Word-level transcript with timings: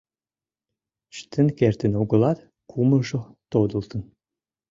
Чытен 1.13 1.47
кертын 1.57 1.93
огылат, 2.01 2.39
кумылжо 2.69 3.19
тодылтын. 3.51 4.01